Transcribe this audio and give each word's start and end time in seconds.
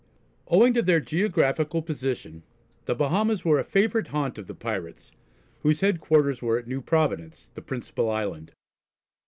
Owing 0.47 0.73
to 0.73 0.81
their 0.81 0.99
geographical 0.99 1.83
position, 1.83 2.41
the 2.85 2.95
Bahamas 2.95 3.45
were 3.45 3.59
a 3.59 3.63
favourite 3.63 4.07
haunt 4.07 4.39
of 4.39 4.47
the 4.47 4.55
pirates, 4.55 5.11
whose 5.59 5.81
headquarters 5.81 6.41
were 6.41 6.57
at 6.57 6.65
New 6.65 6.81
Providence, 6.81 7.51
the 7.53 7.61
principal 7.61 8.09
island. 8.09 8.51